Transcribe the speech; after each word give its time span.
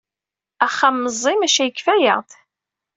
Axxam 0.65 0.95
meẓẓi 1.03 1.35
maca 1.37 1.63
yekfa-yaɣ-d. 1.67 2.29